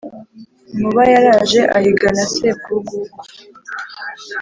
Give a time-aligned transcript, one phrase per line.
[0.77, 3.17] Nkuba yaraje ahiga na Sebwugugu